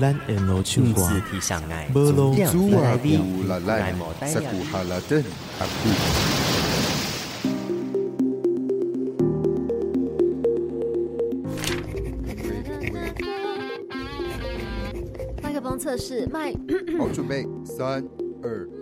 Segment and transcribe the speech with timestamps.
[0.00, 1.02] 咱沿路唱歌，
[1.92, 3.92] 无路主啊，有来来，
[4.28, 5.20] 萨古哈拉登
[5.58, 5.88] 阿古。
[15.42, 16.52] 麦克风测试，麦。
[16.96, 18.08] 好，准备，三
[18.40, 18.68] 二。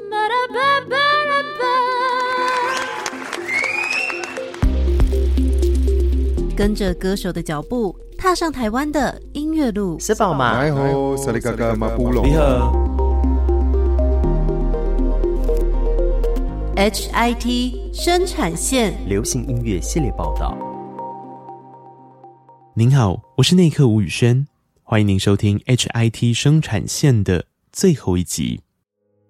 [6.54, 9.98] 跟着歌手的脚步，踏上台湾的音乐路。
[10.00, 10.64] 是宝吗？
[10.64, 11.16] 你好，
[12.24, 12.72] 你好。
[16.76, 20.56] HIT 生产线流行音乐系列报道。
[22.74, 24.46] 您好，我是内克吴宇轩，
[24.82, 28.60] 欢迎您收听 HIT 生产线的最后一集。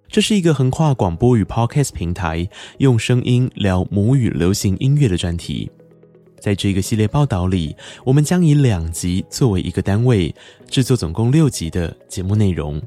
[0.09, 5.71] 这是一个横跨广播与 Podcast 平台，用声音聊母语流行音乐的专题。
[6.47, 10.33] 在这个系列报道里，我们将以两集作为一个单位，
[10.71, 12.81] 制作总共六集的节目内容。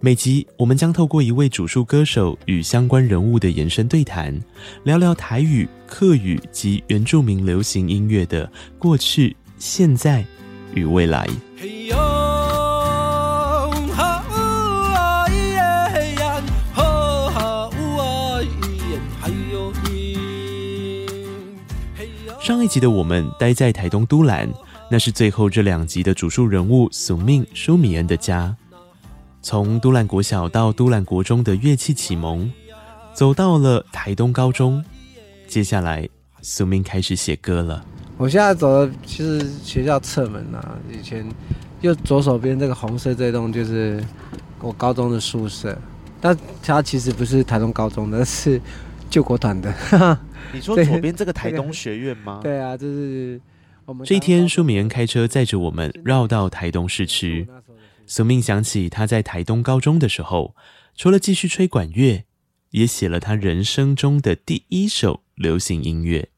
[0.00, 4.36] 每集我们将透过一位主述歌手与相关人物的延伸对谈，
[4.82, 10.24] 聊聊台语、客语及原住民流行音乐的过去、现在
[10.74, 11.28] 与未来。
[22.46, 24.48] 上一集的我们待在台东都兰，
[24.88, 28.56] 那是最后这两集的主述人物苏命舒米恩的家。
[29.42, 32.48] 从都兰国小到都兰国中的乐器启蒙，
[33.12, 34.84] 走到了台东高中，
[35.48, 36.08] 接下来
[36.40, 37.84] 苏命开始写歌了。
[38.16, 41.28] 我现在走的其实学校侧门啊，以前
[41.80, 44.00] 右左手边这个红色这栋就是
[44.60, 45.76] 我高中的宿舍，
[46.20, 48.62] 但它其实不是台东高中的，是
[49.10, 49.72] 救国团的。
[50.52, 52.40] 你说左边这个台东学院吗？
[52.44, 53.40] 对啊，就是
[53.84, 57.48] 我们这一天，舒米恩开车载着我们绕到台东市区。
[58.06, 60.54] 苏命想起他在台东高中的时候，
[60.94, 62.24] 除了继续吹管乐，
[62.70, 66.28] 也写了他人生中的第一首流行音乐，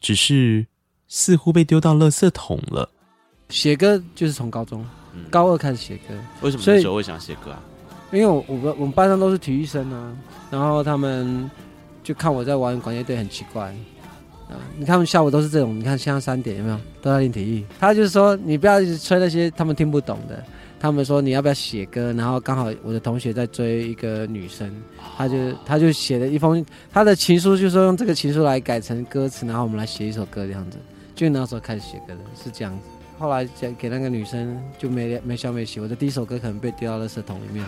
[0.00, 0.66] 只是
[1.08, 2.90] 似乎被丢到垃圾桶了。
[3.48, 4.86] 写歌就是从高中
[5.28, 6.14] 高二开始写歌。
[6.42, 7.60] 为什么那时候会想写歌啊？
[8.12, 10.16] 因为我我们我们班上都是体育生啊，
[10.50, 11.50] 然后他们。
[12.02, 13.66] 就看我在玩管乐队很奇怪，
[14.48, 17.64] 啊，你看他们下午都是这种，你看现在三点有没有都在练体育？
[17.78, 20.44] 他就是说你不要一直吹那些他们听不懂的，
[20.80, 22.12] 他们说你要不要写歌？
[22.14, 24.70] 然后刚好我的同学在追一个女生，
[25.16, 30.78] 他就他就写了一封他的情书，就说用这个情书来改成歌词，然后我们来写一首歌这样子。
[31.14, 32.88] 就那时候开始写歌的，是这样子。
[33.18, 37.64] 后来讲给那个女生就没没消没息，我的第一首歌可能被丢到垃圾桶里面。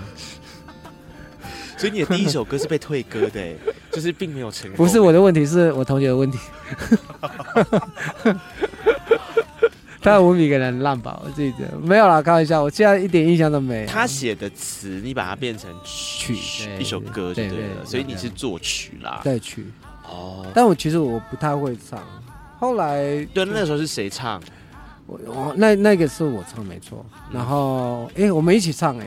[1.77, 3.53] 所以你的第一首歌是被退歌的，
[3.93, 4.77] 就是并没有成功。
[4.77, 6.39] 不是我的问题，是我同学的问题。
[10.01, 13.87] 他的文笔可能很烂吧，我自己觉得没有啦，开玩笑，我现在一点印象都没有。
[13.87, 16.37] 他写的词，你把它变成曲，
[16.79, 19.23] 一首歌就对了，对所以你是作曲啦。
[19.25, 19.65] 对曲。
[20.03, 20.45] 哦。
[20.55, 21.99] 但我其实我不太会唱。
[22.59, 24.39] 后来，对，那时候是谁唱？
[25.07, 27.03] 我我那那个是我唱没错。
[27.33, 29.07] 然后，哎、欸，我们一起唱哎，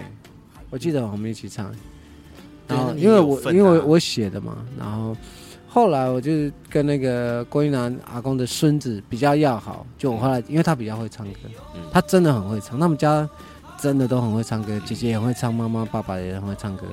[0.72, 1.72] 我记得我们一起唱。
[2.68, 5.16] 然后，因为我因为我写的嘛，然后
[5.68, 6.32] 后来我就
[6.70, 11.40] 跟那个郭英南阿公的孙子比较要好，就我后来，因为他比较会唱歌，
[11.92, 13.28] 他真的很会唱，他们家
[13.80, 16.84] 真的都很会唱歌，姐姐也会唱，妈妈爸爸也很会唱歌，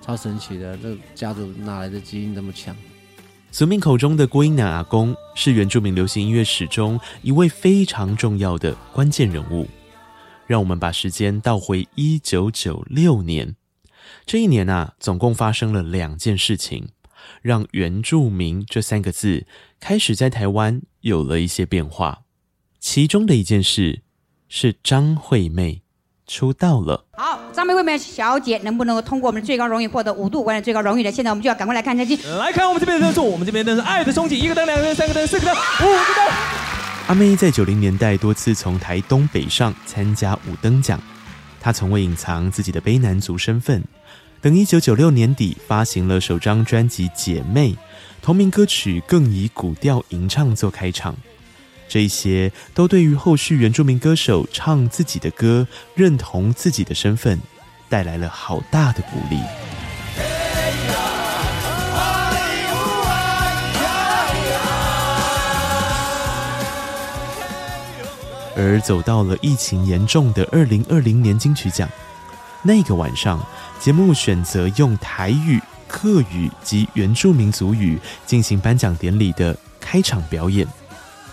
[0.00, 2.76] 超神奇的，这家族哪来的基因这么强？
[3.52, 9.66] 苏命口中的郭英男阿公是原住民流行音乐史中一位非常重要的关键人物，
[10.46, 13.56] 让我们把时间倒回一九九六年。
[14.30, 16.90] 这一年啊，总共发生了两件事情，
[17.42, 19.44] 让“原住民”这三个字
[19.80, 22.20] 开始在台湾有了一些变化。
[22.78, 24.02] 其中的一件事
[24.48, 25.82] 是张惠妹
[26.28, 27.06] 出道了。
[27.14, 31.10] 好，张惠妹小姐能不能够通过我们最高荣誉获得五度关的最高荣誉的？
[31.10, 32.14] 现在我们就要赶快来看成绩。
[32.38, 36.34] 来看我们这边的灯数，我们这边灯是爱的憧憬，一个灯、两个灯、三个灯、四个灯、五个灯。
[37.08, 41.02] 阿妹在九零年代多次从台东北上参加五灯奖，
[41.60, 43.82] 她从未隐藏自己的卑南族身份。
[44.42, 47.72] 等一九九六年底发行了首张专辑《姐妹》，
[48.22, 51.14] 同名歌曲更以古调吟唱做开场。
[51.86, 57.38] 这些都对于后续原住民歌手唱自己的歌、认同自己的身份，
[57.90, 59.38] 带来了好大的鼓励。
[68.56, 71.86] 而走到了疫情严重的二零二零年金曲奖，
[72.62, 73.44] 那个晚上，
[73.80, 80.66] 节目选择用台语、客语及原住民族语进行颁奖典礼的开场表演。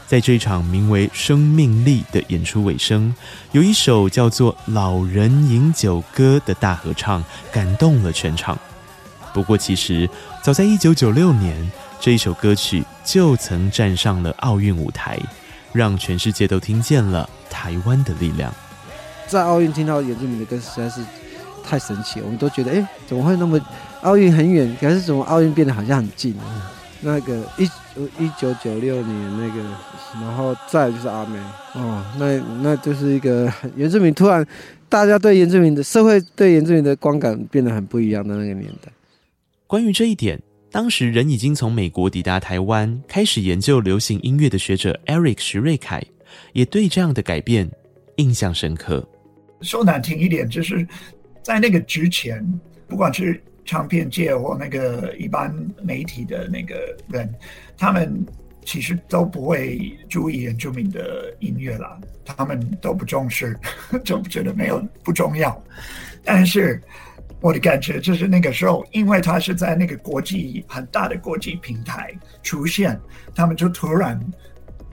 [0.07, 3.13] 在这场名为《生命力》的演出尾声，
[3.51, 7.21] 有一首叫做《老人饮酒歌》的大合唱，
[7.51, 8.57] 感动了全场。
[9.33, 10.09] 不过，其实
[10.41, 11.69] 早在一九九六年，
[11.99, 15.19] 这一首歌曲就曾站上了奥运舞台，
[15.73, 18.53] 让全世界都听见了台湾的力量。
[19.27, 21.01] 在奥运听到原住民的歌实在是
[21.67, 23.59] 太神奇了，我们都觉得，哎，怎么会那么
[24.01, 26.33] 奥运很远，可是怎么奥运变得好像很近？
[27.01, 27.65] 那个一
[28.17, 29.61] 一九九六年那个，
[30.13, 31.37] 然后再就是阿妹
[31.73, 34.45] 哦，那那就是一个原住民突然，
[34.89, 38.91] 大家对原住民的社会对原住民的观感变得很不一样的那个年代。
[39.67, 40.41] 关于这一点，
[40.71, 46.01] 当时人已经从美国抵达台湾，开始研究流行音乐的学者 Eric 徐瑞凯，
[46.53, 47.69] 也对这样的改变
[48.15, 49.07] 印象深刻。
[49.61, 50.87] 说难听一点，就是
[51.47, 52.45] 在那个之前，
[52.89, 53.41] 不管是。
[53.69, 55.53] 唱片界或那个一般
[55.83, 56.73] 媒体的那个
[57.09, 57.29] 人，
[57.77, 58.25] 他们
[58.63, 63.59] 其实都不会注意原住民的音乐啦，他们都不重视，
[64.05, 65.61] 就觉得没有不重要。
[66.23, 66.81] 但是
[67.41, 72.97] 我的感觉就是那个时候，因为他是在那个国际很大的国际平台出现，
[73.35, 74.17] 他们就突然。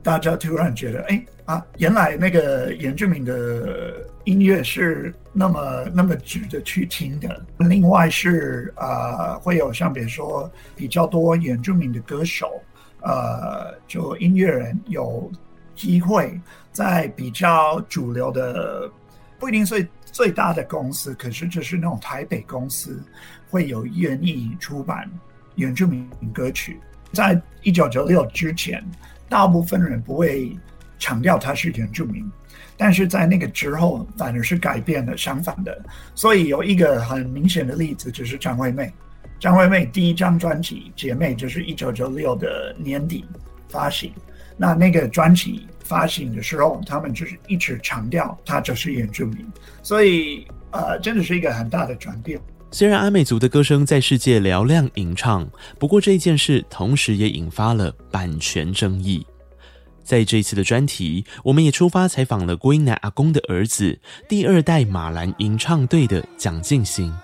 [0.05, 7.43] 大家突然觉得，哎啊，原来那个原住民的音乐是那么那么值得去听的。
[7.57, 12.61] 另外是啊、呃，会有像比如说比较多原住民的歌手，
[13.01, 15.33] 呃，就音乐人有
[15.75, 16.39] 机会
[16.71, 18.91] 在比较主流的，
[19.39, 23.03] 不一定最最大的公司，可是就是那种台北公司
[23.49, 25.11] 会有愿意出版
[25.55, 26.79] 原住民歌曲。
[27.13, 28.85] 在一九九六之前。
[29.35, 30.57] 大部分人不会
[30.97, 32.25] 强调他是原住民，
[32.77, 35.77] 但是在那个之后反而是改变了，相反的。
[36.15, 38.95] 所以有一个很明显的例子，就是张惠妹。
[39.41, 43.25] 张惠妹第一张专辑《姐妹》就是一九九六的年底
[43.69, 44.13] 发行。
[44.57, 49.45] 那那个专辑发行的时候，他们就是一直强调她就是原住民，
[49.83, 52.41] 所以呃，真的是一个很大的转变。
[52.75, 55.49] 虽然阿美族的歌声在世界嘹亮吟唱，
[55.79, 59.25] 不过这一件事同时也引发了版权争议。
[60.03, 63.97] 在这一次的专题，我们也出发采访了郭英男阿公的儿子，
[64.29, 67.15] 第二代马兰吟唱队的蒋敬新。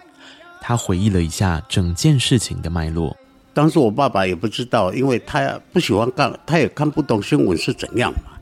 [0.61, 3.17] 他回忆了一下整件事情的脉络。
[3.52, 8.38] 当时我爸爸也不知道，因为他不喜欢看，他也看不懂新闻是怎样嘛。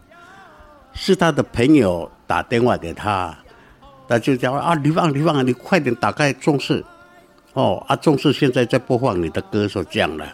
[0.92, 3.34] 是他的朋友打电话给他，
[4.06, 6.84] 他就讲啊，李旺，李旺，你快点打开中视。
[7.54, 10.32] 哦，阿重视现在在播放你的歌，说这样了，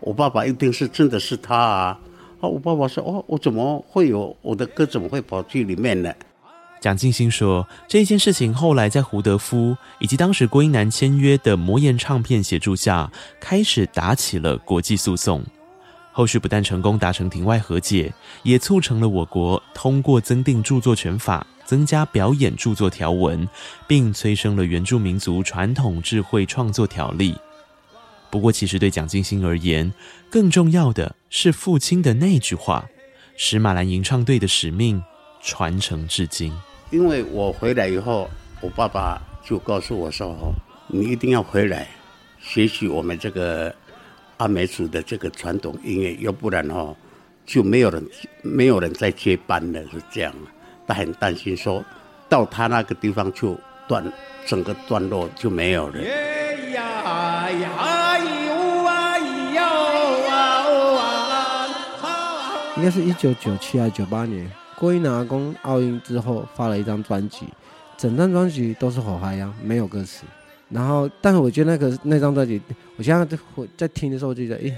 [0.00, 1.98] 我爸爸一定是真的是他啊！
[2.40, 4.84] 哦，我爸爸说，哦，我怎么会有我的歌？
[4.84, 6.12] 怎么会跑去里面呢？
[6.78, 13.10] 蒋敬新说，这件事情后来在胡德夫以及当时郭英男签约的魔岩唱片协助下，
[13.40, 15.42] 开始打起了国际诉讼。
[16.12, 21.46] 后续不但成功达成庭外和解，也促成了我国通过增订著作权法。
[21.66, 23.46] 增加表演著作条文，
[23.86, 27.36] 并催生了原住民族传统智慧创作条例。
[28.30, 29.92] 不过，其实对蒋金星而言，
[30.30, 32.86] 更重要的是父亲的那句话，
[33.36, 35.02] 使马兰吟唱队的使命
[35.42, 36.52] 传承至今。
[36.90, 38.28] 因为我回来以后，
[38.60, 40.54] 我爸爸就告诉我说
[40.88, 41.88] ：“你一定要回来
[42.40, 43.74] 学习我们这个
[44.36, 46.94] 阿美族的这个传统音乐，要不然哦，
[47.46, 48.04] 就没有人
[48.42, 50.34] 没有人再接班了。”是这样。
[50.86, 51.84] 他很担心，说
[52.28, 54.04] 到他那个地方就断，
[54.46, 55.98] 整个段落就没有了。
[62.76, 67.46] 应该是一九九七还是九八年，郭英男阿公奥运之后发了一张专辑，
[67.96, 70.24] 整张专辑都是火嗨呀，没有歌词。
[70.68, 72.60] 然后，但是我觉得那个那张专辑，
[72.96, 73.38] 我现在在
[73.76, 74.72] 在听的时候，就觉得，哎，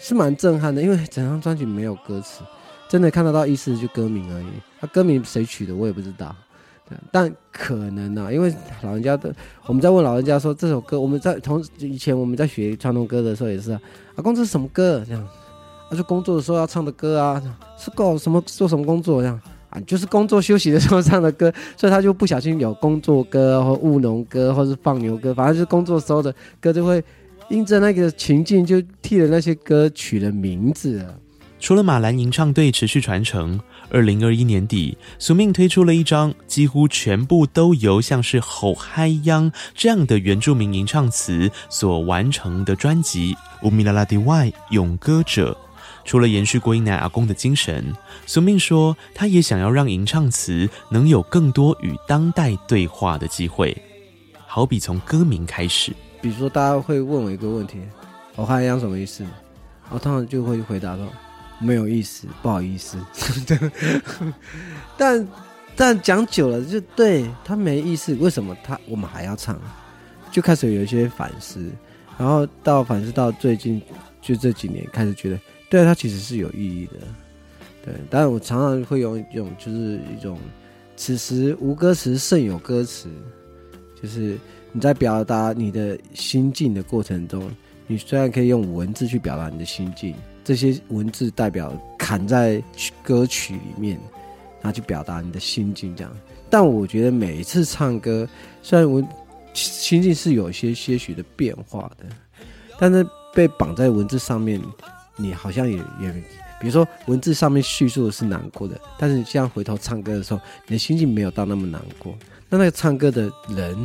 [0.00, 2.42] 是蛮震撼的，因为整张专辑没有歌词。
[2.88, 4.46] 真的看得到意思就歌名而已，
[4.80, 6.34] 他、歌名谁取的我也不知道，
[7.10, 9.34] 但可能啊，因为老人家的
[9.66, 13.80] 我们在问老人家说这首歌，我们在从以前我们在学传统歌的时候也是啊，
[14.16, 15.02] 阿公这是什么歌？
[15.06, 15.28] 这样，
[15.90, 17.42] 他、啊、就工作的时候要唱的歌啊，
[17.78, 19.20] 是搞什么做什么工作？
[19.20, 19.40] 这样。
[19.70, 27.04] 啊，就是工作休息的时候唱的歌，所以他就不小心有工作歌或务农歌或是放牛歌，反正就是工作时候的歌就会
[27.50, 31.04] 因着那个情境就替了那些歌取了名字。
[31.60, 43.34] 除了马兰吟唱队持续传承，二零二一年底，苏命推出了一张几乎全部都由像是吼嗨央这样的原住民吟唱词所完成的专辑
[43.66, 45.52] 《乌米拉拉迪外勇歌者》。
[46.04, 53.76] 除了延续郭英男阿公的精神，苏命说，他也想要让吟唱词能有更多与当代对话的机会，
[54.46, 55.92] 好比从歌名开始。
[56.22, 57.78] 比如说，大家会问我一个问题
[58.34, 59.22] ：“吼嗨央什么意思？”
[59.90, 61.06] 我通常就会回答说
[61.60, 62.98] ：“没有意思，不好意思。
[64.96, 65.28] ”但
[65.76, 68.14] 但讲久了，就对他没意思。
[68.16, 69.60] 为什么他我们还要唱？
[70.30, 71.70] 就开始有一些反思，
[72.18, 73.82] 然后到反思到最近。
[74.20, 76.94] 就这几年开始觉得，对他其实是有意义的，
[77.82, 77.94] 对。
[78.10, 80.38] 但我常常会用一种，就是一种，
[80.96, 83.08] 此时无歌词胜有歌词，
[84.02, 84.36] 就是
[84.70, 87.48] 你在表达你的心境的过程中，
[87.86, 90.14] 你虽然可以用文字去表达你的心境，
[90.48, 92.62] 这些文字代表砍在
[93.02, 94.00] 歌曲里面，
[94.62, 96.10] 然后去表达你的心境这样。
[96.48, 98.26] 但我觉得每一次唱歌，
[98.62, 99.06] 虽然我
[99.52, 102.06] 心境是有些些许的变化的，
[102.80, 103.06] 但是。
[103.34, 104.60] 被绑在文字上面，
[105.14, 106.10] 你好像也也，
[106.60, 112.16] 比如说文字上面叙述的是难过的，但是你这样回头唱歌的时候，你的心境没有到那么难过。
[112.48, 113.76] 那那个唱歌的人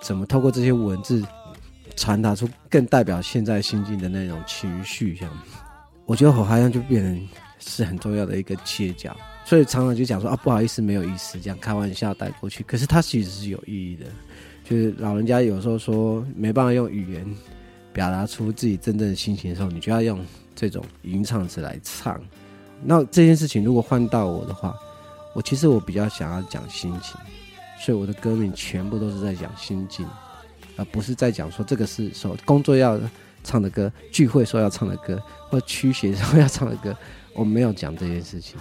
[0.00, 1.22] 怎么透过这些文字
[1.96, 5.16] 传达出更代表现在心境的那种情绪？
[5.16, 5.38] 这样，
[6.06, 9.16] 我觉得火好像就变成是很重要的一个切角。
[9.44, 12.62] 所以常常就讲说啊，不好意思，没有意思，这样开玩笑带过去。
[12.64, 14.06] 可是它其实是有意义的，
[14.64, 17.36] 就是老人家有时候说没办法用语言。
[17.92, 20.18] 表达出自己真正的心情的时候，你就要用
[20.52, 22.20] 这种吟唱词来唱。
[22.82, 24.74] 那这件事情如果换到我的话，
[25.32, 27.16] 我其实我比较想要讲心情，
[27.78, 30.04] 所以我的歌名全部都是在讲心境，
[30.74, 32.98] 而不是在讲说这个是说工作要
[33.44, 36.96] 唱的歌，聚会说要唱的歌，或驱邪时候要唱的歌。
[37.34, 38.56] 我没有讲这件事情。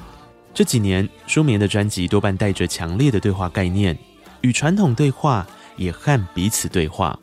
[0.54, 3.98] 这几年，舒眠的专辑多半带着强烈的对话概念，
[4.42, 5.48] 与传统对话，
[5.78, 7.18] 也和彼此对话。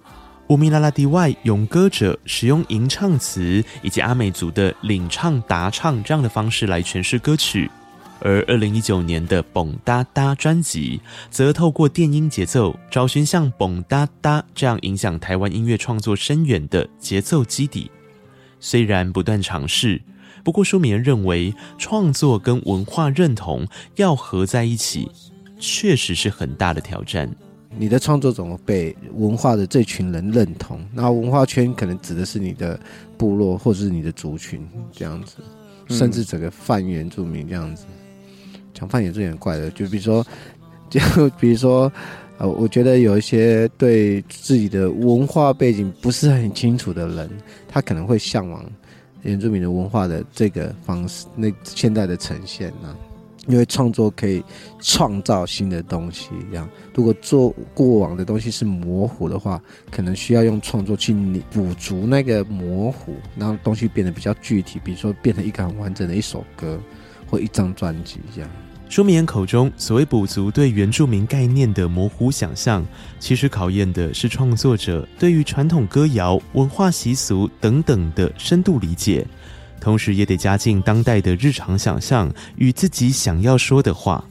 [0.48, 7.70] 乌米拉拉蒂外，勇歌者使用吟唱词以及阿美族的领唱答唱这样的方式来诠释歌曲，
[8.20, 11.00] 而二零一九年的《蹦哒哒》专辑
[11.30, 17.90] 则透过电音节奏，找寻像《蹦哒哒》这样影响台湾音乐创作深远的节奏基底。
[18.60, 20.02] 虽然不断尝试，
[20.44, 25.10] 不过舒眠认为创作跟文化认同要合在一起，
[25.58, 27.34] 确实是很大的挑战。
[27.78, 30.84] 你的创作怎么被文化的这群人认同？
[30.92, 32.78] 那文化圈可能指的是你的
[33.16, 35.36] 部落或者是你的族群这样子，
[35.88, 37.84] 甚至整个泛原住民这样子。
[38.80, 40.26] 讲泛原住民很怪的，就比如说，
[40.88, 41.00] 就
[41.38, 41.92] 比如说，
[42.38, 47.30] 呃，我觉得有一些对自己的文化背景不是很清楚的人，
[47.68, 48.64] 他可能会向往
[49.22, 52.96] 原住民的文化的这个方式，那现在的呈现呢、啊。
[53.46, 54.44] 因为创作可以
[54.80, 56.68] 创造新的东西，这样。
[56.94, 59.60] 如果做过往的东西是模糊的话，
[59.90, 61.12] 可能需要用创作去
[61.50, 64.78] 补足那个模糊，让东西变得比较具体。
[64.84, 66.78] 比如说，变成一个很完整的一首歌
[67.28, 68.50] 或一张专辑这样。
[68.90, 72.84] 舒眠口中所谓补足对原住民概念的模糊想象，
[73.20, 79.24] 其实考验的是创作者对于传统歌谣、文化习俗等等的深度理解。
[79.80, 84.24] 同时也得加进当代的日常想象与自己想要说的话，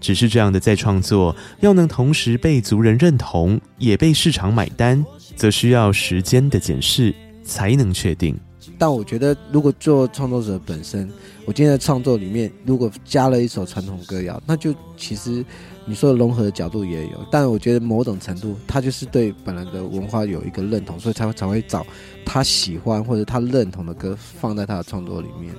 [0.00, 5.02] 只是这样的再创作，要能同时被族人认同，也被市场买单，
[5.36, 8.36] 则需要时间的检视才能确定。
[8.82, 11.08] 但我觉得，如果做创作者本身，
[11.46, 15.44] 我今天的创作里面如果加了一首传统歌谣，那就其实。
[15.84, 21.84] 你说的融合的角度也有，但我觉得某种程度，他就是对本来的文化有一个认同，所以才会才会找
[22.24, 25.52] 他喜欢或者他认同的歌放在他的创作里面，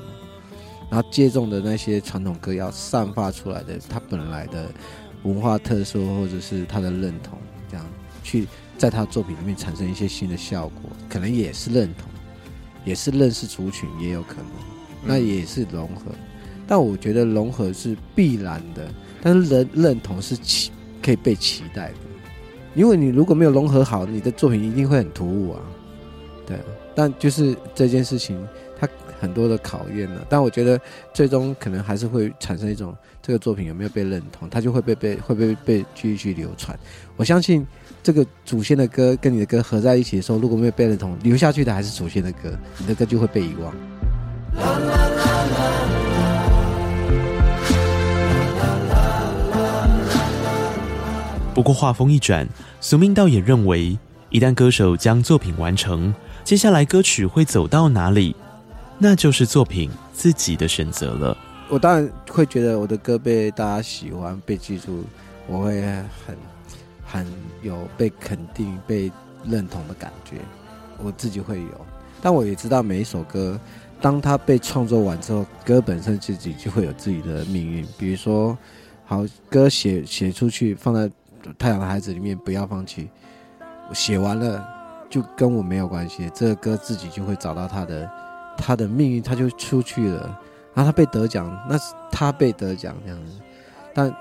[0.90, 4.70] 然后借重的那些传统歌谣散发出来的他本来的
[5.24, 7.38] 文化特色或者是他的认同，
[7.70, 7.86] 这样
[8.24, 12.08] 去在他作品里面产生一些新的效果，可能也是认同，
[12.86, 14.46] 也是认识族群，也有可能，
[15.06, 16.12] 那也是融合，
[16.68, 18.88] 但我觉得融合是必然的。
[19.22, 20.72] 但是人认同是期
[21.02, 21.96] 可以被期待的，
[22.76, 25.62] 因为你如果没有融合好，你的作品一定会很突兀啊。
[26.46, 26.58] 对，
[26.94, 28.46] 但就是这件事情，
[28.78, 28.86] 它
[29.22, 30.20] 很多的考验呢。
[30.28, 30.78] 但我觉得
[31.14, 36.78] 最终可能还是会产生一种这个作品有没有被认同，它就会被被会被被继续流传。
[37.16, 37.66] 我相信
[38.04, 43.74] 这个祖先的歌跟你的歌合在一起的时候，如果没有被认同，留下去的还是祖先的歌，你的歌就会被遗忘。
[51.54, 52.46] 不过话锋一转，
[52.82, 53.98] 苏明道也认为，
[54.30, 58.36] 一旦歌手将作品完成，接下来歌曲会走到哪里，
[58.98, 61.38] 那就是作品自己的选择了。
[61.70, 65.06] 我当然会觉得我的歌被大家喜欢、被记住，
[65.48, 66.36] 我会很
[67.14, 67.28] 很
[67.62, 69.12] 有被肯定、被
[69.46, 70.38] 认同的感觉，
[70.98, 71.86] 我自己会有。
[72.20, 73.60] 但我也知道每一首歌，
[74.02, 77.86] 当它被创作完之后，歌本身自己就会有自己的命运。
[78.00, 78.58] 比如说，
[79.06, 81.08] 好歌写写出去，放在
[81.60, 83.08] 《太阳的孩子》里面，不要放弃。
[83.94, 84.66] 写完了
[85.08, 88.10] 就跟我没有关系，这个歌自己就会找到它的
[88.58, 90.40] 它的命运，它就出去了。
[90.74, 93.34] 然后他被得奖，那是他被得奖这样子，
[93.94, 94.12] 但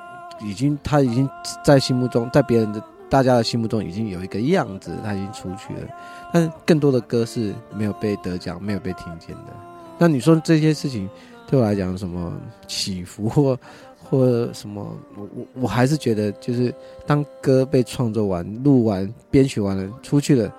[0.44, 1.28] 已经他已经
[1.64, 5.88] 在心目中，在别人的大家的心目中已经有一个样子，他已经出去了。
[6.32, 9.52] 但更多的歌是没有被得奖，没有被听见的。
[9.98, 11.08] 那你说这些事情
[11.46, 12.32] 对我来讲什么
[12.66, 13.58] 起伏或
[14.02, 14.96] 或什么？
[15.16, 16.74] 我我我还是觉得，就是
[17.06, 20.52] 当歌被创作完、录完、编曲完了、出去了。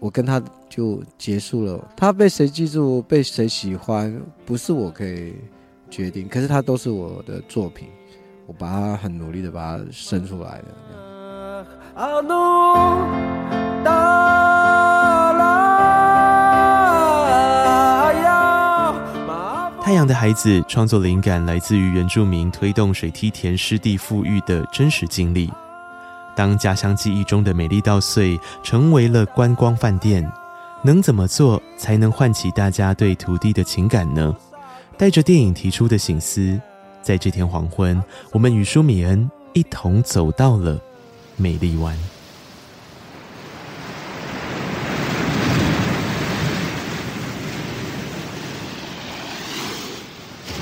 [0.00, 1.88] 我跟他就结束了。
[1.96, 4.14] 他被谁记住，被谁喜欢，
[4.46, 5.34] 不是我可以
[5.90, 6.28] 决定。
[6.28, 7.88] 可是他都是我的作品，
[8.48, 10.68] 我把它很努力的把它生出来的。
[19.84, 25.52] 太阳的孩子创作灵感来自于原住民推动水梯田湿地复育的真实经历。
[26.34, 30.26] 当家乡记忆中的美丽稻穗成为了观光饭店，
[30.82, 34.34] 能怎么做才能唤起大家对土地的情感呢？
[34.96, 36.58] 带着电影提出的醒思，
[37.08, 37.98] 在这天黄昏，
[38.32, 40.78] 我们与舒米恩一同走到了
[41.38, 41.96] 美丽湾。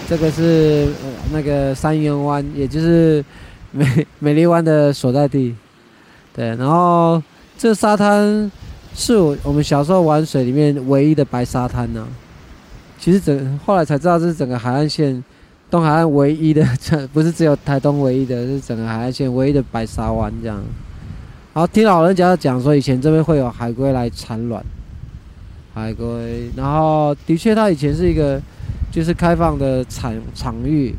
[0.09, 0.87] 这个是
[1.33, 3.25] 那个三元湾，也就是
[3.73, 5.53] 美美丽湾的所在地。
[6.33, 7.21] 对，然后
[7.59, 8.49] 这沙滩
[8.95, 12.07] 是我我们小时候玩水里面唯一的白沙滩呢、
[13.01, 15.25] 其实整后来才知道，这是整个海岸线
[15.71, 16.67] 东海岸唯一的，
[17.13, 20.57] 不是只有台东唯一的，是整个海岸线唯一的白沙湾这样。
[21.55, 24.65] 然后听老人家讲说，以前这边会有海龟来产卵，
[25.75, 26.51] 海龟。
[26.57, 28.41] 然后的确，它以前是一个
[28.93, 30.95] 就是开放的场场域，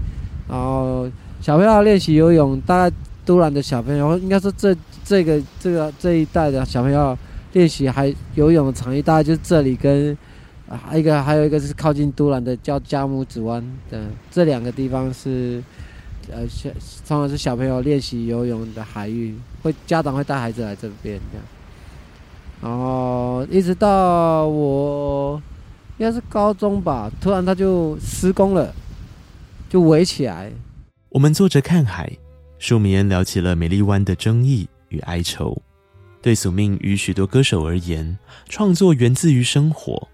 [0.49, 1.09] 然后
[1.41, 4.75] 小朋友练习游泳，大概都兰的小朋友应该说这。
[5.07, 7.17] 这个这个这一代的小朋友
[7.53, 10.17] 练习还游泳的场域，大概就是这里跟
[10.69, 15.63] 啊一个还有一个是靠近都兰的叫加木子湾的这两个地方是
[16.29, 16.69] 呃小
[17.07, 21.45] 通常是小朋友练习游泳的海域，会家长会带孩子来这边这样，
[22.61, 25.41] 然后一直到我
[25.97, 28.73] 应该是高中吧，突然他就施工了，
[29.69, 30.51] 就围起来。
[31.09, 32.11] 我们坐着看海，
[32.59, 35.61] 舒米恩聊起了美丽湾的争议与哀愁，
[36.21, 38.17] 对宿命与许多歌手而言，
[38.49, 40.09] 创作源自于生活，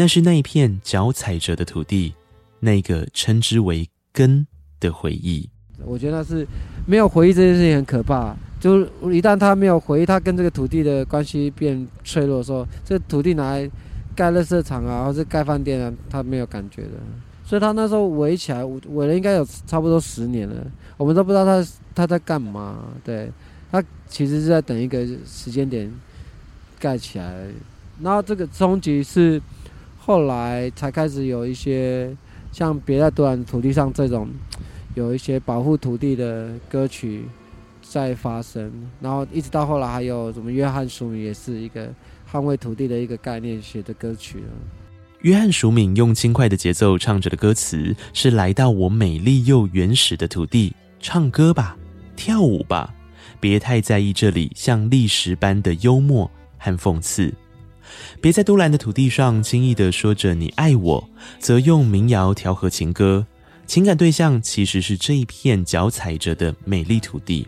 [0.00, 2.14] 那是那一片脚踩着的土地，
[2.60, 4.46] 那个称之为根
[4.78, 5.50] 的回忆。
[5.84, 6.46] 我觉得那是
[6.86, 13.68] 没有回忆这件事情很可怕，就是一旦他没有回忆，他跟这个土地的关系变脆弱的时候，这土地拿来
[14.14, 16.90] 盖垃圾场啊，或者盖饭店啊，他没有感觉的。
[17.44, 20.64] 所以他那时候围起来，围了应该有差不多十年了，
[20.96, 23.28] 我们都不知道他他在干嘛，对。
[23.72, 25.92] 他其实是在等一个时间点
[26.78, 27.48] 盖起来，
[28.00, 29.42] 然后这个终极是
[30.08, 32.16] 后来才开始有一些
[32.50, 34.26] 像别在都兰土地上这种
[34.94, 37.26] 有一些保护土地的歌曲
[37.82, 41.92] 在发生，然后一直到后来还有什么约翰舒敏也是一个
[42.32, 44.42] 捍卫土地的一个概念写的歌曲。
[45.20, 51.76] 约翰舒敏用轻快的节奏唱着的歌词是：来到我美丽又原始的土地，唱歌吧，
[52.16, 52.94] 跳舞吧。
[53.38, 57.30] 别太在意这里像历史般的幽默和讽刺，
[58.20, 63.24] 别在都兰的土地上轻易地说着你爱我，则用民谣调和情歌，
[63.64, 67.46] 情感对象其实是这一片脚踩着的美丽土地。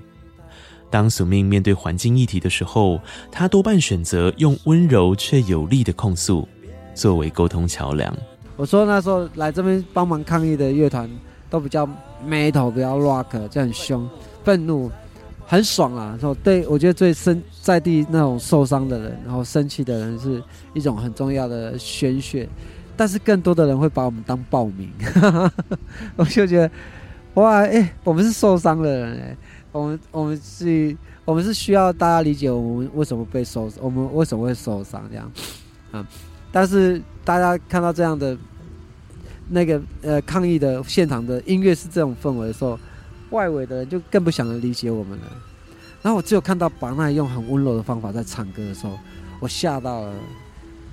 [0.88, 3.00] 当宿命面对环境议题的时候，
[3.32, 6.48] 他多半选择用温柔却有力的控诉
[6.94, 8.16] 作为沟通桥梁。
[8.56, 11.10] 我说那时候来这边帮忙抗议的乐团
[11.48, 11.84] 都比较
[12.24, 14.08] metal，比较 rock，就很凶，
[14.44, 14.88] 愤怒。
[15.50, 16.16] 很爽啊！
[16.20, 20.40] 说对，我觉得最深在地那种受伤的人，然后生气的人，是
[20.74, 22.48] 一种很重要的宣泄。
[22.96, 24.88] 但是更多的人会把我们当暴民，
[26.14, 26.70] 我就觉得，
[27.34, 29.36] 哇，哎、我们是受伤的人，哎，
[29.72, 35.32] 我们我们是，我们是需要大家理解我们为什么被受，我们为什么会受伤这样，
[35.90, 36.06] 嗯。
[36.52, 38.38] 但是大家看到这样的
[39.48, 42.78] 那个呃抗议的现场的音乐是这种氛围的时候。
[43.30, 45.24] 外围的人就更不想理解我们了。
[46.02, 48.98] 然后我只有看到巴奈用很温柔的方法在唱歌的时候，
[49.40, 50.14] 我吓到了。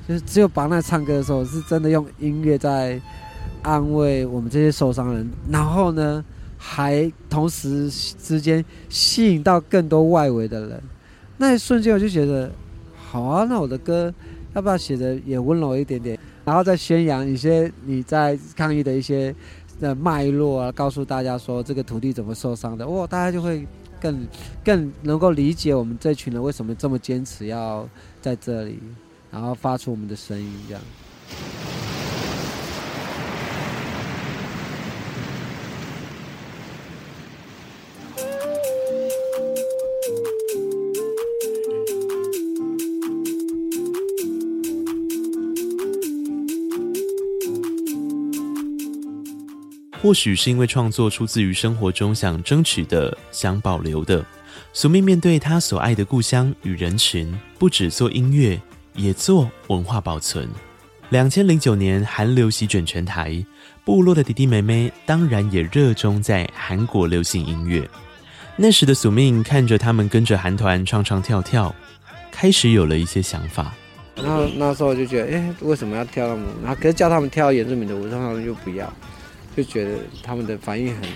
[0.07, 3.01] 就是只有巴奈唱歌的时候，是真的用音乐在
[3.61, 5.29] 安慰我们这些受伤人。
[5.49, 6.23] 然后呢，
[6.57, 10.81] 还同时之间吸引到更多外围的人。
[11.37, 12.49] 那一瞬间我就觉得，
[12.95, 14.13] 好啊，那我的歌
[14.53, 19.35] 要不要写的也温柔一点点，然后再宣扬一些你在抗议的一些
[19.79, 23.67] 的脉络啊，告诉大家说这个土地怎么受伤的，哇，大家就会
[23.99, 24.27] 更
[24.63, 27.87] 更能够理解我们这群人为什么这么坚持要
[28.21, 28.79] 在这里，
[29.31, 30.81] 然后发出我们的声音这样。
[50.07, 54.23] 或许是因为创作出自于生活中想争取的、想保留的。
[54.71, 58.57] 宿命面对他所爱的故乡与人群，不止做音乐，
[58.95, 60.47] 也做文化保存。
[61.09, 63.45] 两千零九年韩流席卷全台，
[63.83, 67.85] 部落的弟弟妹妹当然也热衷在韩国流行音乐。
[68.55, 71.75] 那时的宿命看着他们跟着韩团唱唱跳跳，
[72.31, 73.73] 开始有了一些想法。
[74.15, 76.43] 那那时候就觉得，哎，为什么要跳那么？
[76.63, 78.89] 然后可是叫他们跳原住民的舞，他们就不要。
[79.57, 81.09] 就觉得他们的反应很，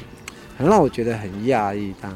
[0.57, 1.93] 很让我觉得很讶异。
[2.01, 2.11] 当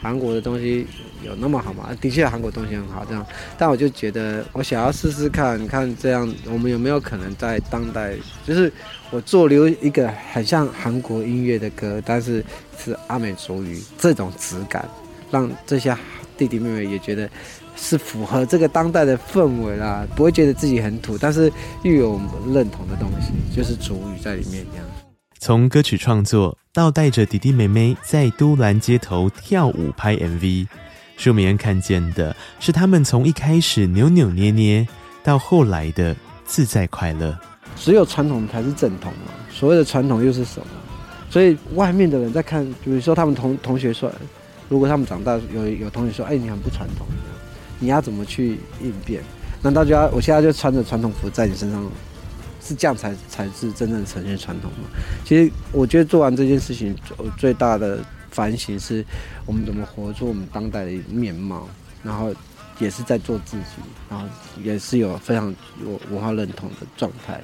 [0.00, 0.86] 韩国的东西
[1.24, 1.90] 有那么好吗？
[2.00, 3.26] 的确，韩国东西很好，这样。
[3.58, 8.14] 但我就觉得，我想要试试看看这样，我们有没有可能在当代，
[8.46, 8.72] 就是
[9.10, 12.44] 我做留一个很像韩国音乐的歌，但是
[12.78, 14.88] 是阿美族语这种质感，
[15.32, 15.96] 让这些
[16.38, 17.28] 弟弟妹妹也觉得
[17.74, 21.50] 是符合这个当代的氛围啦，不会觉得自己很土，但是
[21.82, 22.20] 又有
[22.52, 24.86] 认同的东西，就是族语在里面这样。
[25.46, 30.66] 从歌曲创作到带着弟弟妹妹在都兰街头跳舞拍 MV，
[31.18, 34.88] 舒米恩看见的是他们从一开始扭扭捏捏，
[35.22, 37.38] 到后来的自在快乐。
[37.76, 40.66] 只有传统才是正统嘛，所谓的传统又是什么？
[41.28, 44.10] 所以外面的人在看，比如说他们同同学说，
[44.70, 47.06] 如果他们长大有有同学说，哎，你很不传统，
[47.78, 49.22] 你要怎么去应变？
[49.60, 51.84] 难道就要我现在就穿着传统服在你身上？
[52.64, 54.88] 是这样才才是真正呈现传统嘛？
[55.24, 56.96] 其实我觉得做完这件事情，
[57.36, 57.98] 最大的
[58.30, 59.04] 反省是
[59.44, 61.68] 我们怎么活出我们当代的面貌，
[62.02, 62.34] 然后
[62.78, 63.64] 也是在做自己，
[64.08, 64.26] 然后
[64.62, 67.38] 也是有非常有文化认同的状态。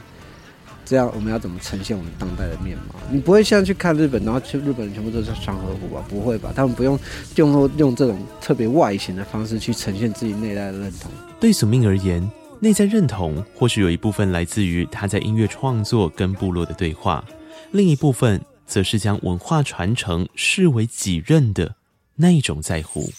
[0.82, 2.96] 这样我们要怎么呈现我们当代的面貌？
[3.12, 6.02] 你不会像去看日本，然后去日本全部都是穿和服吧？
[6.08, 6.52] 不会吧？
[6.56, 6.98] 他们不用
[7.36, 11.12] 用用这种特别外形的方式去呈现自己内在的认同。
[11.38, 12.28] 对宿命而言。
[12.62, 17.24] 内在认同或许有一部分来自于他在音乐创作跟部落的对话，
[17.72, 21.76] 另一部分则是将文化传承视为己任的
[22.16, 23.10] 那一种在乎。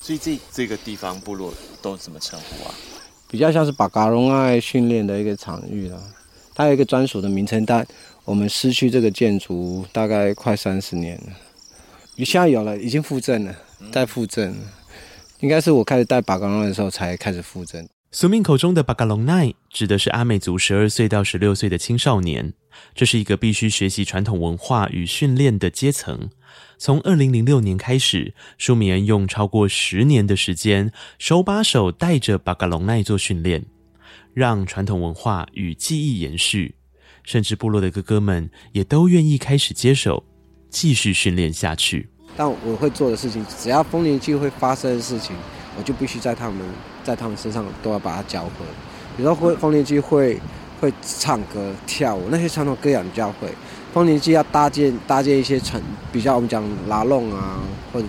[0.00, 2.74] 所以这这个地方部落都怎么称呼啊？
[3.28, 6.02] 比较像是巴嘎隆爱训练的一个场域了，
[6.52, 7.86] 它有一个专属的名称，但
[8.24, 13.56] 我们失去这个建筑大概快三十年了，现在有了，已经复振了，
[13.92, 14.56] 在复振了。
[15.40, 17.88] 应该是我开始带巴嘎隆的时候才开始复振。
[18.12, 22.54] 宿命口中的巴嘎隆奈指的是阿美族十二岁到十六岁的青少年，
[22.94, 26.30] 这是一个必须学习传统文化与训练的阶层。
[26.78, 33.66] 从二零零六年开始，舒米恩用超过十年的时间，手把手带着巴嘎隆奈做训练，
[34.32, 36.76] 让传统文化与技艺延续，
[37.24, 40.24] 甚至部落的哥哥们也都愿意开始接手，
[40.70, 42.08] 继续训练下去。
[42.36, 45.34] 但我会做的事情，只要丰年祭会发生的事情，
[45.78, 46.58] 我就必须在他们
[47.02, 48.50] 在他们身上都要把它教会。
[49.16, 50.38] 比如说，会丰年祭会
[50.80, 53.48] 会唱歌跳舞，那些传统歌谣教会。
[53.94, 55.80] 丰年祭要搭建搭建一些城，
[56.12, 57.58] 比较我们讲拉弄啊，
[57.90, 58.06] 或者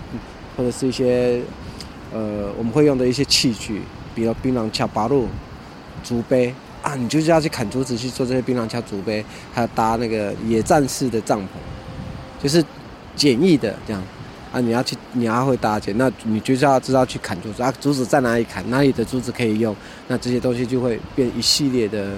[0.58, 1.42] 或者是一些
[2.14, 3.82] 呃我们会用的一些器具，
[4.14, 5.30] 比如槟榔敲八路
[6.04, 12.62] 竹杯啊，你就是要去砍竹子去做这些槟榔敲竹杯，还有搭那个野战式的帐篷，就是
[13.16, 14.04] 简易的这样。
[14.58, 19.76] 啊，你要去，你要会搭建，那你就是要知道去砍竹子啊，竹子在哪里砍，哪里的竹子可以用，
[20.08, 22.16] 那这些东西就会变一系列的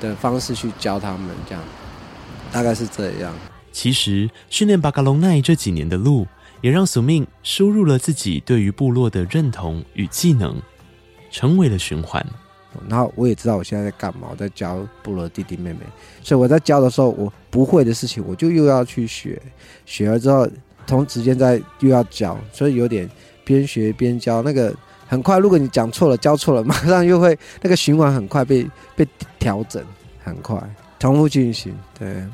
[0.00, 1.62] 的方式去教他们，这样
[2.50, 3.30] 大概是这样。
[3.72, 6.26] 其实训练巴嘎隆奈这几年的路，
[6.62, 10.56] 也让索命输入了自己对于部落的认同与技能，
[11.30, 12.24] 成为了循环。
[12.88, 15.80] 然后我也知道我现在在干嘛，我在教部落弟弟妹妹，
[16.22, 19.38] 所以我在教的时候，我不会的事情，我就又要去学，
[19.84, 20.48] 学了之后。
[20.86, 23.08] 同时间在又要教，所以有点
[23.44, 24.42] 边学边教。
[24.42, 24.74] 那个
[25.06, 29.06] 很快，如果你讲错了、教错了，马上又会那个循环很快被被
[29.38, 29.84] 调整，
[30.22, 30.58] 很快
[30.98, 31.74] 重复进行。
[31.98, 32.24] 对，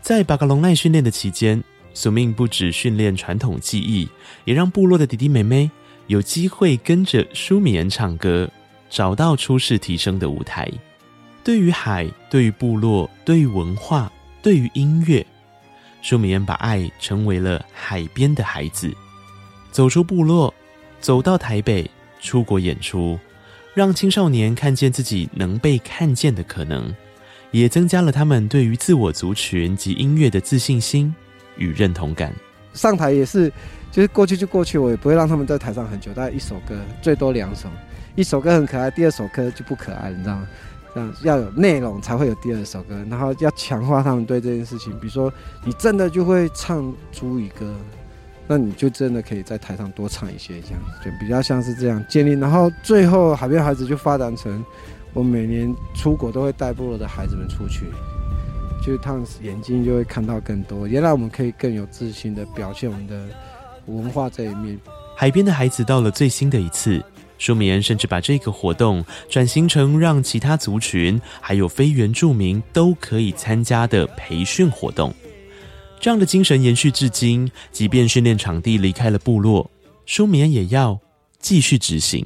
[0.00, 1.62] 在巴嘎隆奈训练的期间，
[1.94, 4.08] 宿命不止训练传统技艺，
[4.44, 5.70] 也让部落的弟弟妹妹
[6.06, 8.48] 有机会跟着舒米恩唱歌，
[8.88, 10.70] 找到出世提升的舞台。
[11.42, 15.24] 对于海，对于部落，对于文化，对于音乐。
[16.02, 18.92] 舒美恩把爱成为了海边的孩子，
[19.70, 20.52] 走出部落，
[21.00, 21.88] 走到台北
[22.20, 23.18] 出国演出，
[23.74, 26.94] 让青少年看见自己能被看见的可能，
[27.50, 31.14] 也增加了他们对于自我族群及音乐的自信心
[31.56, 32.32] 与认同感。
[32.72, 33.52] 上台也是，
[33.90, 37.68] 就是过去就过去，我也不会让他们在台上很久，大概一首歌最多两首，
[38.14, 40.48] 一首歌很可爱，第二首歌就不可爱，你知道吗？
[40.94, 44.92] 这样要有内容才会有第二首歌，然后要强化他们对这件事情。
[44.98, 45.32] 比如说，
[45.64, 47.72] 你真的就会唱族语歌，
[48.46, 52.32] 那你就真的可以在台上多唱一些，这样就比较像是这样建立。
[52.32, 54.64] 然后最后海边孩子就发展成，
[55.12, 57.86] 我每年出国都会带部落的孩子们出去，
[58.84, 60.88] 就是他们眼睛就会看到更多。
[60.88, 63.24] 原来我们可以更有自信的表现我们的
[63.86, 64.78] 文化这一面。
[65.16, 67.02] 海边的孩子到了最新的一次。
[67.40, 75.12] 舒米恩甚至把这个活动转型成让其他族群还有非原住民都可以参加的培训活动，
[75.98, 77.50] 这样的精神延续至今。
[77.72, 79.70] 即便训练场地离开了部落，
[80.04, 81.00] 舒米恩也要
[81.38, 82.24] 继续执行。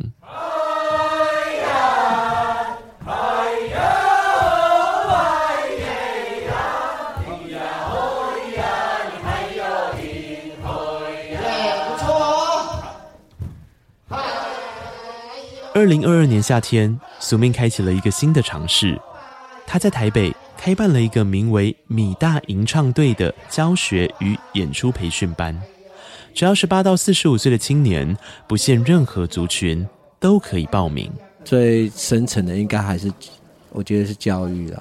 [15.75, 18.97] 二零二二年夏天，苏明开启了一个新的尝试。
[19.67, 25.61] 他在台北开办了一个名为“米大吟唱队”的教学与演出培训班，
[26.33, 29.85] 只要是八到四十五岁的青年，不限任何族群，
[30.21, 31.11] 都可以报名。
[31.45, 33.13] 最深层的应该还是，
[33.71, 34.81] 我觉得是教育啦，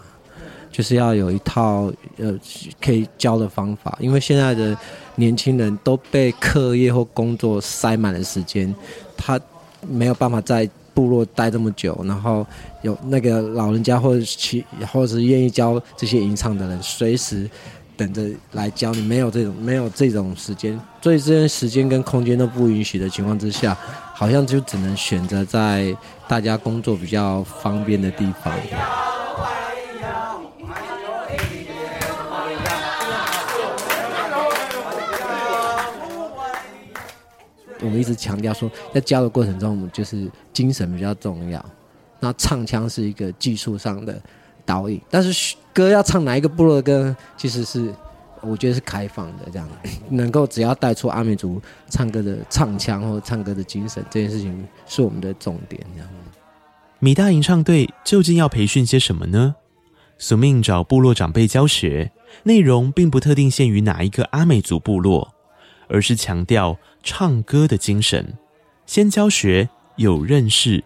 [0.71, 2.39] 就是要有一套呃
[2.79, 3.97] 可以教的方法。
[3.99, 4.77] 因为现在的
[5.15, 8.71] 年轻人都被课业或工作塞满了时间，
[9.17, 9.41] 他
[9.87, 10.69] 没有办法在。
[10.93, 12.45] 部落待这么久，然后
[12.81, 17.49] 有那个老人家或者其或者是愿意教这些吟唱的人，随时
[17.97, 19.01] 等着来教你。
[19.01, 23.77] 没有这种没有这种时间，所以这些时间跟空间都不允许的情况之下，
[24.13, 25.95] 好像就只能选择在
[26.27, 28.53] 大家工作比较方便的地方。
[37.83, 41.63] 我们一直强调说，在教的过程中，我们就是精神比较重要。
[42.19, 44.19] 那唱腔是一个技术上的
[44.65, 47.93] 导引，但是歌要唱哪一个部落的歌，其实是
[48.41, 49.67] 我觉得是开放的，这样
[50.09, 55.85] 能够只要带出阿美族唱歌的唱腔或唱歌的精神，这件事情是我们的重点。
[55.93, 56.09] 这样。
[56.99, 59.55] 米大吟唱队究竟要培训些什么呢？
[60.17, 65.32] 苏命找部落长辈教学，内容并不特定限于哪一个阿美族部落，
[65.93, 66.77] 而是强调。
[67.05, 68.25] 唱歌的精神，
[68.85, 70.81] 先教学有认识，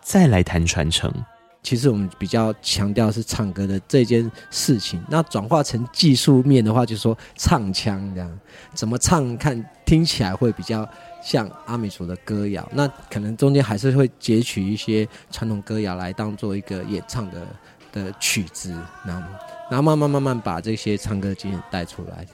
[0.00, 1.12] 再来谈传承。
[1.60, 5.02] 其实我们比较强调是唱歌的这件事情。
[5.08, 8.38] 那转化成技术面的话，就是说唱腔这样，
[8.74, 10.88] 怎么唱看听起来会比较
[11.20, 12.64] 像阿美族的歌谣。
[12.72, 17.44] 那可能中间还是会截取一些传统歌谣来当做一个演唱的
[17.92, 18.70] 的曲子，
[19.04, 19.28] 然后
[19.72, 22.24] 然后慢慢慢慢把这些唱歌的经验带出来。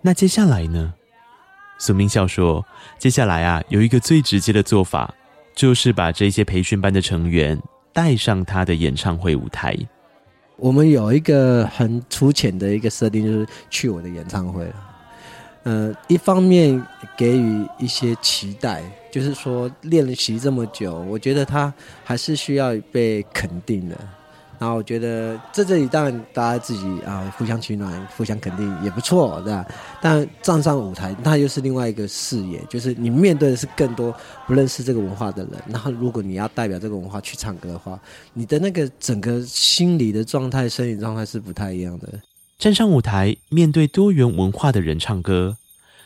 [0.00, 0.92] 那接下来呢？
[1.84, 2.64] 苏明笑说
[2.98, 5.14] ：“接下来啊，有一个最直接的做法，
[5.54, 7.60] 就是把这些培训班的成员
[7.92, 9.76] 带上他的演唱会舞台。
[10.56, 14.74] 我们有一个很粗浅的一个设定，就是去我的演唱会了。
[15.64, 16.82] 呃，一方面
[17.18, 21.70] 给予一些期待，就是说练习这么久，我觉得他
[22.02, 23.98] 还是需要被肯定的。”
[24.58, 29.66] 然后我觉得在这里当然大家自己啊互相取暖、互相肯定也不错，对吧？
[30.00, 34.14] 但站上舞台，那又是另外一个视野，就是你面对的是更多
[34.46, 35.52] 不认识这个文化的人。
[35.68, 37.98] 然后如果你要代表这个文化去唱歌的话，
[38.32, 42.08] 你的那个整个心理的状态、生理状态是不太一样的。
[42.58, 45.56] 站上舞台，面对多元文化的人唱歌，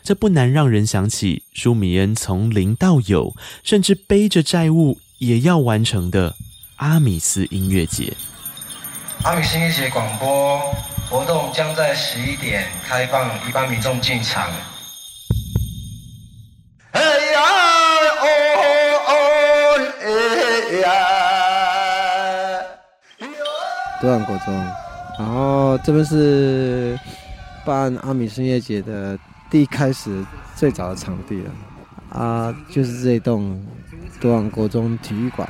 [0.03, 6.35] 这不难让人想起舒米恩从零到有，甚至背着债务也要完成的
[6.77, 8.13] 阿米斯音乐节。
[9.25, 10.61] 阿米斯音乐节广播
[11.09, 14.49] 活动将在十一点开放，一般民众进场。
[16.91, 17.41] 哎呀
[18.21, 18.27] 哦
[19.07, 19.13] 哦
[20.01, 20.07] 哎
[20.79, 20.87] 呀！
[24.01, 24.53] 多安国中，
[25.19, 26.97] 然后这边是
[27.65, 29.19] 办阿米斯音乐节的
[29.51, 31.51] 第一开始最早的场地了
[32.17, 33.61] 啊，就是这栋
[34.21, 35.45] 多安国中体育馆。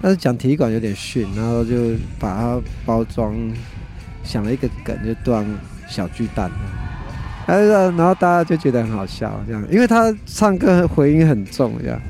[0.00, 3.36] 但是讲体育馆有点逊，然后就把它包装，
[4.22, 5.44] 想了一个梗，就断
[5.88, 6.50] 小巨蛋，
[7.46, 12.00] 然后大家就觉得很好笑，这样，因为他唱歌回音很重，这样，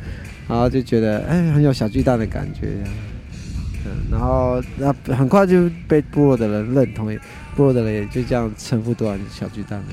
[0.48, 7.06] 然后就觉得哎，很有小巨蛋的感觉，这样，然后那很快就被部落的人认同，
[7.54, 9.86] 部落的人也就这样称呼断小巨蛋了。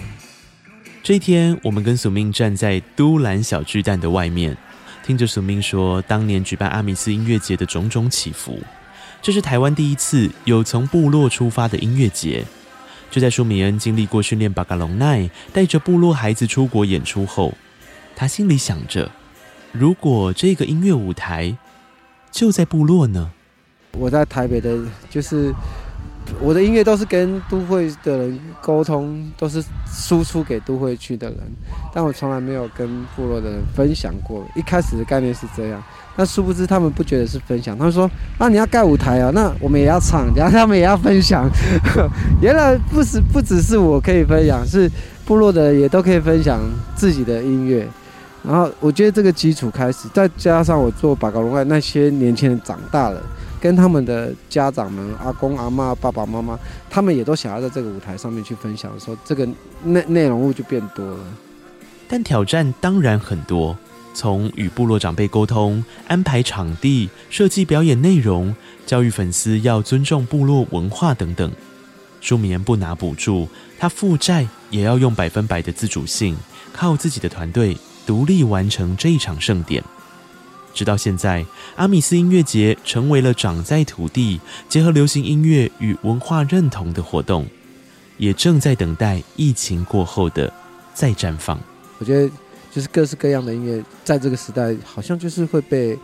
[1.03, 4.57] 这一天，我们跟苏明站在都兰小巨蛋的外面，
[5.05, 8.59] 听着苏明说，当年举办阿米斯音乐节的种种起伏，
[9.21, 12.43] 这是台湾第一次有从部落出发的音乐节。
[13.11, 17.53] 就在舒米恩经历过训练巴嘎隆奈，带着部落孩子出国演出后，
[18.15, 19.11] 他心里想着：
[19.71, 21.55] 如果这个音乐舞台
[22.31, 23.31] 就在部落呢？
[23.91, 24.75] 我在台北的，
[25.07, 25.53] 就是。
[26.41, 31.37] 我的音乐都是跟都会的人沟通，都是输出给都会区的人，
[31.93, 34.43] 但我从来没有跟部落的人分享过。
[34.55, 35.81] 一开始的概念是这样，
[36.17, 38.09] 但殊不知他们不觉得是分享，他们说
[38.39, 41.49] ：“那、你要盖舞台啊，那我们也要唱，然后他们也要分享。”
[42.41, 44.89] 原来不是不只是我可以分享，是
[45.25, 46.59] 部落的人也都可以分享
[46.95, 47.87] 自己的音乐。
[48.43, 53.21] 然后我觉得这个基础开始，再加上我做巴嘎隆爱那些年轻人长大了。
[53.65, 56.55] 跟他们的家长们、阿公阿妈、爸爸妈妈，
[56.87, 59.43] 他们也都想要在这个舞台上面去分享的时候，这个
[59.83, 61.17] 内内容物就变多了。
[62.07, 63.75] 但挑战当然很多，
[64.13, 71.51] 从与部落长辈沟通、安排场地、设计表演内容、教育粉丝要尊重部落文化等等。
[72.21, 73.49] 舒眠不拿补助，
[73.79, 76.37] 他负债也要用百分百的自主性，
[76.71, 77.75] 靠自己的团队
[78.05, 79.83] 独立完成这一场盛典。
[80.75, 81.45] 直到现在，
[81.77, 87.47] 阿米斯音乐节成为了长在土地、结合流行音乐与文化认同的活动，
[88.17, 90.51] 也正在等待疫情过后的
[90.93, 91.57] 再绽放。
[91.97, 92.29] 我觉得，
[92.69, 95.97] 就是各式各样的音乐，在这个时代，好像就是会被，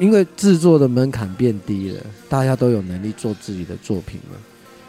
[0.00, 4.38] 因为制作的门槛变低了，大家都有能力做自己的作品了。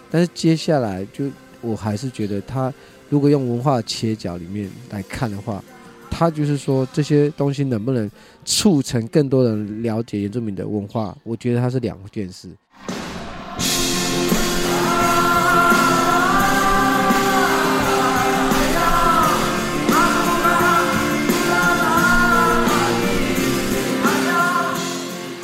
[0.09, 1.25] 但是接下来，就
[1.59, 2.73] 我还是觉得，他
[3.09, 5.61] 如果用文化切角里面来看的话。
[6.09, 8.09] 他就是说，这些东西能不能
[8.43, 11.15] 促成更多人了解原住民的文化？
[11.23, 12.49] 我觉得它是两件事。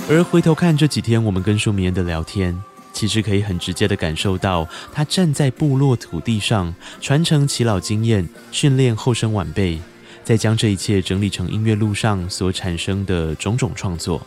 [0.10, 2.56] 而回头看这几天我们跟舒明恩的聊天，
[2.92, 9.80] 其实可以很直接的感受到，他站在部落土地上，传承耆老经验，训练后生晚辈。
[10.24, 14.26] 再将这一切整理成音乐路上所产生的种种创作，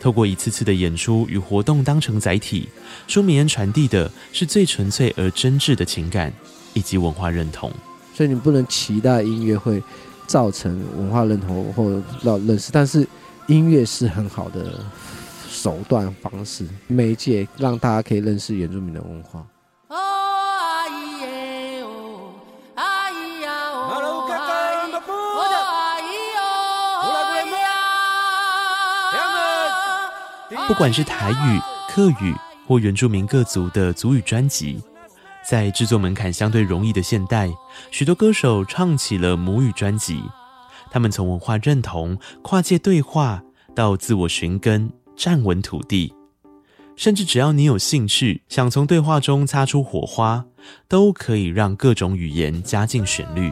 [0.00, 2.68] 透过一次次的演出与活动当成载体，
[3.06, 6.32] 舒明恩传递的是最纯粹而真挚的情感
[6.72, 7.72] 以及文化认同。
[8.14, 9.82] 所以你不能期待音乐会
[10.26, 13.06] 造成文化认同或认识，但是
[13.48, 14.84] 音乐是很好的
[15.48, 19.44] 手段方式媒介，让大家可以认识原住民的文化。
[30.68, 32.34] 不管是台语、客语
[32.66, 34.78] 或原住民各族的族语专辑，
[35.42, 37.50] 在制作门槛相对容易的现代，
[37.90, 40.22] 许多歌手唱起了母语专辑。
[40.90, 43.42] 他们从文化认同、跨界对话
[43.74, 46.12] 到自我寻根、站稳土地，
[46.96, 50.44] 甚至只要你有兴趣，想从对话中擦出火花，
[50.86, 53.50] 都可以让各种语言加进旋律。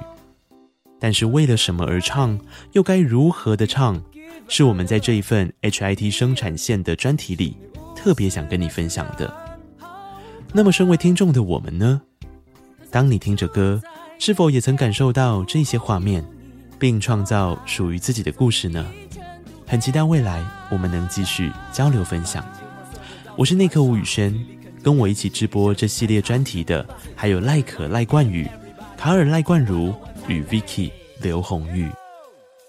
[1.00, 2.38] 但是为了什么而唱，
[2.72, 4.02] 又该如何的唱？
[4.48, 7.56] 是我们在这一份 HIT 生产线的专题里
[7.94, 9.32] 特别想跟你分享的。
[10.52, 12.00] 那么，身为听众的我们呢？
[12.90, 13.82] 当你听着歌，
[14.18, 16.24] 是否也曾感受到这些画面，
[16.78, 18.86] 并创造属于自己的故事呢？
[19.66, 22.44] 很期待未来我们能继续交流分享。
[23.36, 24.32] 我是内克吴宇轩，
[24.82, 28.48] 跟我一起直播这系列专题的还有赖可赖冠宇、
[28.96, 29.92] 卡尔赖冠如
[30.28, 31.90] 与 Vicky 刘红玉。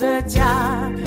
[0.00, 0.99] 的家。